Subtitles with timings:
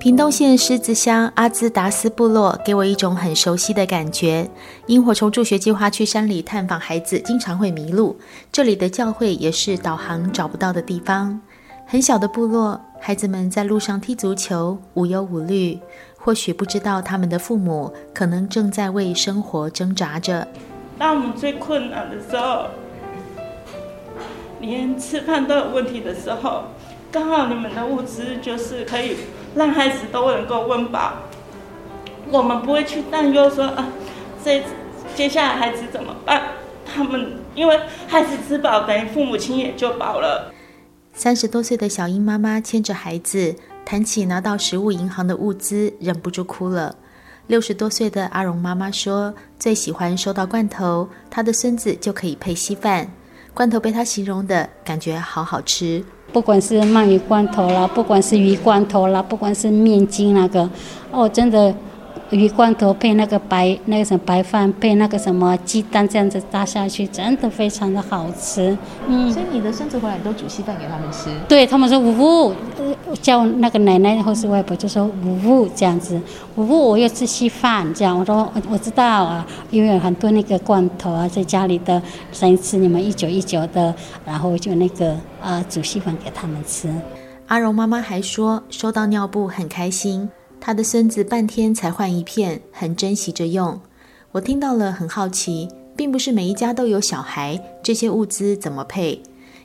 [0.00, 4.48] 屏东县狮子乡阿兹达斯部落给我一种很熟悉的感觉。
[4.86, 8.18] 萤火虫助学计划去山里探访孩子，经常会迷路。
[8.50, 11.38] 这里的教会也是导航找不到的地方。
[11.84, 15.78] 很小的部落，孩子们在路上踢足球，无忧无虑。
[16.16, 20.48] 或许不知道他们的父母可能正在为生活挣扎着。
[20.98, 22.68] 当我们最困难的时候，
[24.62, 26.64] 连吃饭都有问题的时候，
[27.12, 29.16] 刚好你们的物资就是可以。
[29.54, 31.14] 让孩子都能够温饱，
[32.30, 33.88] 我们不会去担忧说啊，
[34.44, 34.62] 这
[35.14, 36.42] 接下来孩子怎么办？
[36.92, 40.52] 他们因为孩子吃饱，等于父母亲也就饱了。
[41.12, 46.94] 三十多岁的小英妈妈牵着孩子，谈起拿到食物银行的物资，忍不住哭了。
[47.48, 53.10] 六十多岁的阿荣妈妈说，最喜欢收到罐头，她的孙子就可以配稀饭。
[53.52, 56.04] 罐头被她形容的感觉好好吃。
[56.32, 60.68] 不管是鳗鱼罐头啦，不管是鱼罐头啦，不管是面筋那个，
[61.10, 61.74] 哦，真的，
[62.30, 68.76] 鱼罐头配那个白那个什么白饭，配那个什么鸡蛋这样子搭下去，真的非常的好吃。
[69.08, 71.28] 嗯，所以你的孙子回来都煮稀饭给他们吃？
[71.48, 72.54] 对，他们说呜呜，
[73.20, 76.20] 叫那个奶奶或是外婆就说呜呜这样子，
[76.56, 78.18] 呜呜我要吃稀饭这样。
[78.18, 85.16] 我说我我知道啊，因为很多那个罐头啊，在家里的上一次你们一九一九的，然后就那个。
[85.42, 86.92] 啊，煮稀饭给他们吃。
[87.46, 90.28] 阿荣妈妈还说，收到尿布很开心，
[90.60, 93.80] 他的孙子半天才换一片，很珍惜着用。
[94.32, 99.20] 我听到了，很好奇，并不是每一家都有小孩，这些物资怎么配？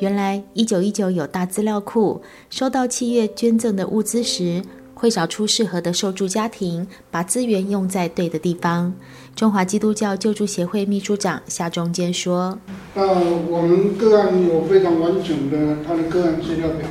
[0.00, 8.92] 原来一九一九有大资料库，收到企业捐赠的物资时，会找出适合的受助家庭，把资源用在对的地方。
[9.36, 12.58] 中华基督教救助协会秘书长夏中坚说
[12.94, 13.06] ：“呃，
[13.48, 16.88] 我们个案有非常完整的他的个案资料表，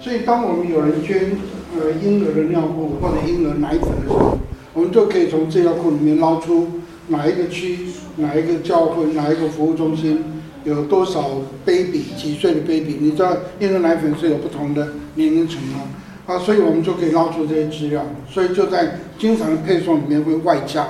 [0.00, 1.36] 所以当我们有人捐
[1.76, 4.38] 呃婴儿的尿布或者婴儿奶粉的时候，
[4.72, 6.68] 我们就可以从资料库里面捞出
[7.08, 7.78] 哪一个区、
[8.16, 10.22] 哪一个教会、哪一个服务中心
[10.64, 11.30] 有多少
[11.64, 15.80] baby 几岁的 baby，你知道婴儿奶粉是有不同的年龄层吗？
[16.26, 20.86] 啊，所以我们就可以捞出这些资料，所以就在经常的配送里面会外加。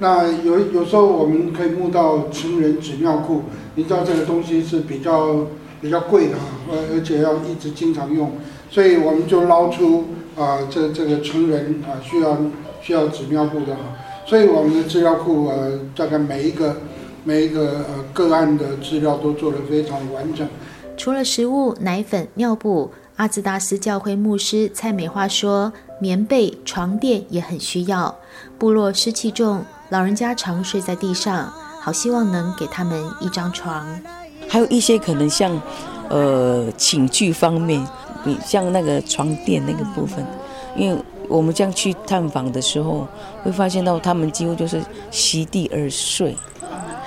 [0.00, 3.42] 那有有时候我们可以募到成人纸尿裤，
[3.74, 5.46] 你知道这个东西是比较
[5.80, 8.30] 比较贵的哈，而而且要一直经常用，
[8.70, 10.04] 所以我们就捞出
[10.36, 12.38] 啊这这个成人啊需要
[12.80, 13.82] 需要纸尿裤的哈，
[14.24, 16.76] 所以我们的资料库呃大概每一个
[17.24, 20.46] 每一个呃个案的资料都做得非常完整。
[20.96, 22.90] 除了食物、奶粉、尿布。
[23.18, 28.16] 阿兹达斯教会牧师蔡美花说：“棉被、床垫也很需要。
[28.60, 33.86] 部落湿气重，老人家常睡在地上，好希望能给他们一张床。
[34.48, 35.60] 还有一些可能像，
[36.08, 37.86] 呃，寝具方面，
[38.24, 40.24] 你像那个床垫那个部分，
[40.76, 43.06] 因为我们这样去探访的时候，
[43.42, 46.36] 会发现到他们几乎就是席地而睡。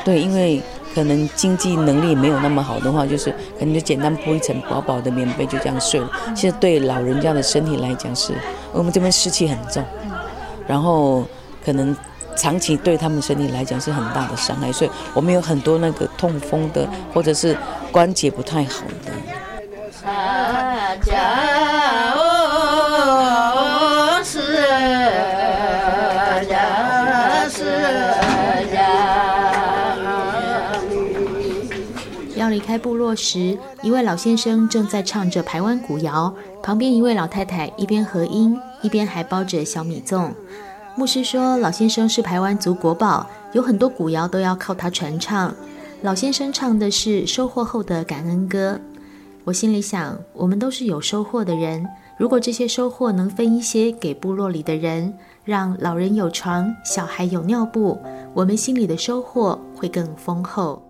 [0.03, 0.61] 对，因为。”
[0.93, 6.11] 可能经济能力没有那么好的话，就是可能就简单铺一层薄薄的棉被就这样睡了。
[6.35, 8.33] 其实对老人家的身体来讲，是
[8.73, 9.81] 我们这边湿气很重，
[10.67, 11.23] 然后
[11.63, 11.95] 可能
[12.35, 14.71] 长期对他们身体来讲是很大的伤害。
[14.71, 17.57] 所以我们有很多那个痛风的，或者是
[17.91, 19.11] 关节不太好的。
[32.35, 36.33] 要离开部落时，一位老先生正在唱着台湾古谣，
[36.63, 40.31] 旁边一位老太太一边和音，一边还包着小米粽。
[40.93, 45.53] 牧师说，老先生是排湾族国宝，有很多古谣都要靠他传唱。
[46.01, 48.77] 老先生唱的是收获后的感恩歌。
[49.45, 51.87] 我心里想，我们都是有收获的人，
[52.17, 55.13] 如果这些收获能分一些给部落里的人，
[55.45, 57.97] 让老人有床，小孩有尿布，
[58.33, 60.83] 我们心里的收获会更丰厚。